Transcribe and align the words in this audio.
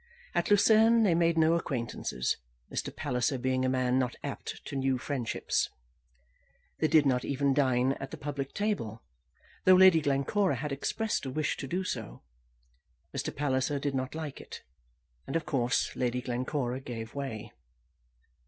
At 0.33 0.49
Lucerne 0.49 1.03
they 1.03 1.13
made 1.13 1.37
no 1.37 1.53
acquaintances, 1.53 2.37
Mr. 2.73 2.95
Palliser 2.95 3.37
being 3.37 3.63
a 3.63 3.69
man 3.69 3.99
not 3.99 4.15
apt 4.23 4.59
to 4.65 4.75
new 4.75 4.97
friendships. 4.97 5.69
They 6.79 6.87
did 6.87 7.05
not 7.05 7.23
even 7.23 7.53
dine 7.53 7.91
at 7.99 8.09
the 8.09 8.17
public 8.17 8.55
table, 8.55 9.03
though 9.63 9.75
Lady 9.75 10.01
Glencora 10.01 10.55
had 10.55 10.71
expressed 10.71 11.27
a 11.27 11.29
wish 11.29 11.55
to 11.57 11.67
do 11.67 11.83
so. 11.83 12.23
Mr. 13.15 13.35
Palliser 13.35 13.77
did 13.77 13.93
not 13.93 14.15
like 14.15 14.41
it, 14.41 14.63
and 15.27 15.35
of 15.35 15.45
course 15.45 15.95
Lady 15.95 16.23
Glencora 16.23 16.81
gave 16.81 17.13
way. 17.13 17.53